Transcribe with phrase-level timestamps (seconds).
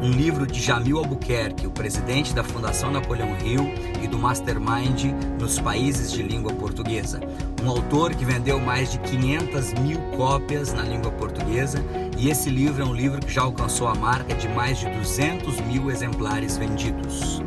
[0.00, 3.68] Um livro de Jamil Albuquerque, o presidente da Fundação Napoleão Hill
[4.00, 5.06] e do Mastermind
[5.40, 7.18] nos países de língua portuguesa.
[7.60, 11.82] Um autor que vendeu mais de 500 mil cópias na língua portuguesa
[12.16, 15.60] e esse livro é um livro que já alcançou a marca de mais de 200
[15.62, 17.42] mil exemplares vendidos.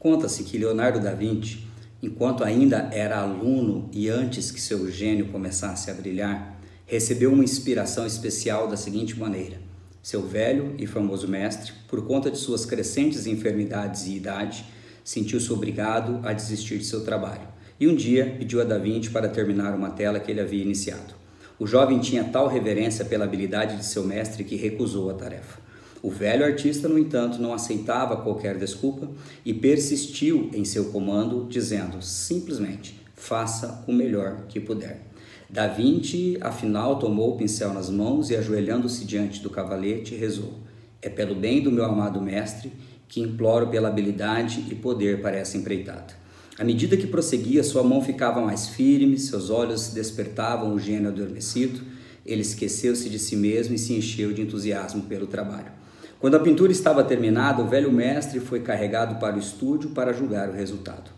[0.00, 1.64] Conta-se que Leonardo da Vinci,
[2.02, 6.49] enquanto ainda era aluno e antes que seu gênio começasse a brilhar,
[6.90, 9.58] recebeu uma inspiração especial da seguinte maneira:
[10.02, 14.64] seu velho e famoso mestre, por conta de suas crescentes enfermidades e idade,
[15.04, 17.46] sentiu-se obrigado a desistir de seu trabalho
[17.78, 21.14] e um dia pediu a Da Vinci para terminar uma tela que ele havia iniciado.
[21.60, 25.60] O jovem tinha tal reverência pela habilidade de seu mestre que recusou a tarefa.
[26.02, 29.08] O velho artista, no entanto, não aceitava qualquer desculpa
[29.44, 35.09] e persistiu em seu comando, dizendo simplesmente: faça o melhor que puder.
[35.52, 40.54] Da Vinci, afinal, tomou o pincel nas mãos e, ajoelhando-se diante do cavalete, rezou:
[41.02, 42.70] É pelo bem do meu amado mestre
[43.08, 46.14] que imploro pela habilidade e poder para essa empreitada.
[46.56, 51.80] À medida que prosseguia, sua mão ficava mais firme, seus olhos despertavam o gênio adormecido.
[52.24, 55.72] Ele esqueceu-se de si mesmo e se encheu de entusiasmo pelo trabalho.
[56.20, 60.48] Quando a pintura estava terminada, o velho mestre foi carregado para o estúdio para julgar
[60.48, 61.10] o resultado.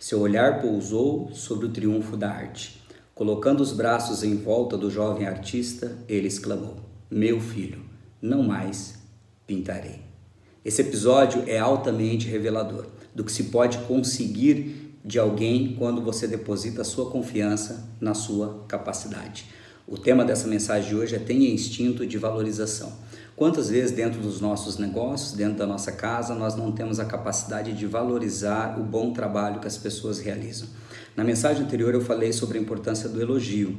[0.00, 2.85] Seu olhar pousou sobre o triunfo da arte.
[3.16, 6.76] Colocando os braços em volta do jovem artista, ele exclamou:
[7.10, 7.80] Meu filho,
[8.20, 8.98] não mais
[9.46, 10.00] pintarei.
[10.62, 16.84] Esse episódio é altamente revelador do que se pode conseguir de alguém quando você deposita
[16.84, 19.46] sua confiança na sua capacidade.
[19.88, 22.92] O tema dessa mensagem de hoje é tenha instinto de valorização.
[23.36, 27.74] Quantas vezes dentro dos nossos negócios, dentro da nossa casa, nós não temos a capacidade
[27.74, 30.66] de valorizar o bom trabalho que as pessoas realizam?
[31.14, 33.76] Na mensagem anterior eu falei sobre a importância do elogio.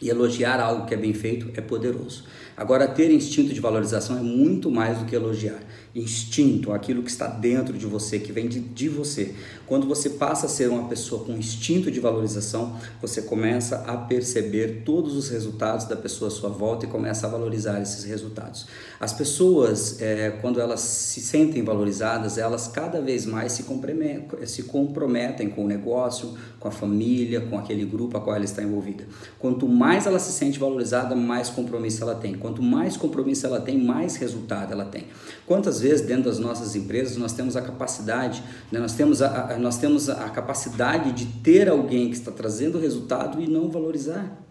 [0.00, 2.24] E elogiar algo que é bem feito é poderoso.
[2.56, 5.60] Agora, ter instinto de valorização é muito mais do que elogiar.
[5.94, 9.34] Instinto, aquilo que está dentro de você, que vem de, de você.
[9.66, 14.82] Quando você passa a ser uma pessoa com instinto de valorização, você começa a perceber
[14.84, 18.66] todos os resultados da pessoa à sua volta e começa a valorizar esses resultados.
[18.98, 24.62] As pessoas, é, quando elas se sentem valorizadas, elas cada vez mais se comprometem, se
[24.62, 29.06] comprometem com o negócio, com a família, com aquele grupo a qual ela está envolvida.
[29.38, 32.34] Quanto mais ela se sente valorizada, mais compromisso ela tem.
[32.34, 35.04] Quanto mais compromisso ela tem, mais resultado ela tem.
[35.46, 38.42] Quantas vezes dentro das nossas empresas nós temos a capacidade,
[38.72, 42.78] né, nós, temos a, a, nós temos a capacidade de ter alguém que está trazendo
[42.78, 44.45] resultado e não valorizar?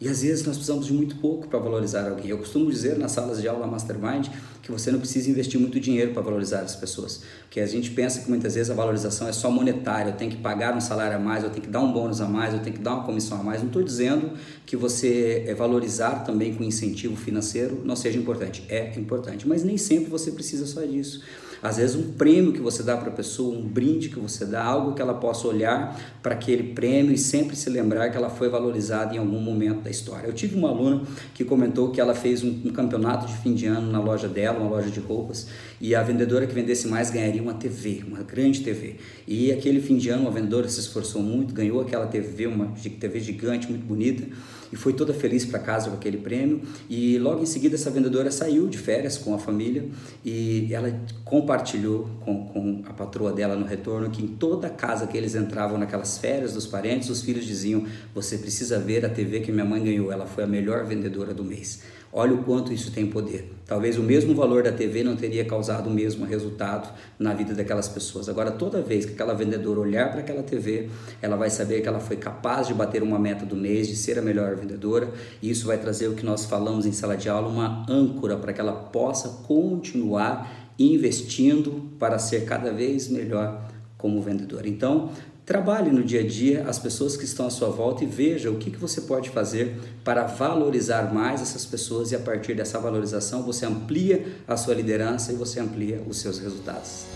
[0.00, 2.28] E às vezes nós precisamos de muito pouco para valorizar alguém.
[2.28, 4.28] Eu costumo dizer nas salas de aula Mastermind
[4.62, 7.22] que você não precisa investir muito dinheiro para valorizar as pessoas.
[7.40, 10.36] Porque a gente pensa que muitas vezes a valorização é só monetária, eu tenho que
[10.36, 12.76] pagar um salário a mais, eu tenho que dar um bônus a mais, eu tenho
[12.76, 13.60] que dar uma comissão a mais.
[13.60, 18.64] Não estou dizendo que você é valorizar também com incentivo financeiro não seja importante.
[18.68, 21.22] É importante, mas nem sempre você precisa só disso.
[21.62, 24.62] Às vezes um prêmio que você dá para a pessoa, um brinde que você dá,
[24.62, 28.48] algo que ela possa olhar para aquele prêmio e sempre se lembrar que ela foi
[28.48, 30.26] valorizada em algum momento da história.
[30.26, 31.02] Eu tive uma aluna
[31.34, 34.58] que comentou que ela fez um, um campeonato de fim de ano na loja dela,
[34.60, 35.48] uma loja de roupas,
[35.80, 38.96] e a vendedora que vendesse mais ganharia uma TV, uma grande TV.
[39.26, 42.66] E aquele fim de ano a vendedora se esforçou muito, ganhou aquela TV, uma
[43.00, 44.24] TV gigante, muito bonita
[44.72, 46.60] e foi toda feliz para casa com aquele prêmio.
[46.88, 49.86] E logo em seguida essa vendedora saiu de férias com a família
[50.24, 50.94] e ela
[51.24, 55.78] compartilhou com, com a patroa dela no retorno que em toda casa que eles entravam
[55.78, 57.84] naquelas férias dos parentes, os filhos diziam:
[58.14, 61.44] Você precisa ver a TV que minha mãe ganhou, ela foi a melhor vendedora do
[61.44, 61.82] mês.
[62.10, 63.52] Olha o quanto isso tem poder.
[63.66, 67.86] Talvez o mesmo valor da TV não teria causado o mesmo resultado na vida daquelas
[67.86, 68.30] pessoas.
[68.30, 70.88] Agora, toda vez que aquela vendedora olhar para aquela TV,
[71.20, 74.18] ela vai saber que ela foi capaz de bater uma meta do mês, de ser
[74.18, 75.10] a melhor vendedora,
[75.42, 78.54] e isso vai trazer o que nós falamos em sala de aula, uma âncora para
[78.54, 83.68] que ela possa continuar investindo para ser cada vez melhor
[83.98, 84.66] como vendedora.
[84.66, 85.10] Então,
[85.48, 88.56] Trabalhe no dia a dia as pessoas que estão à sua volta e veja o
[88.56, 93.42] que, que você pode fazer para valorizar mais essas pessoas e a partir dessa valorização
[93.42, 97.06] você amplia a sua liderança e você amplia os seus resultados.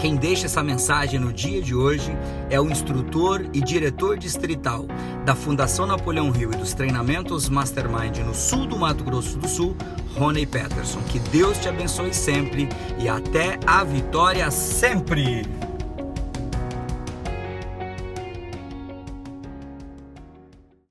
[0.00, 2.10] Quem deixa essa mensagem no dia de hoje
[2.50, 4.86] é o instrutor e diretor distrital
[5.24, 9.76] da Fundação Napoleão Rio e dos treinamentos Mastermind no sul do Mato Grosso do Sul,
[10.16, 11.00] Rony Peterson.
[11.02, 12.68] Que Deus te abençoe sempre
[12.98, 15.59] e até a vitória sempre!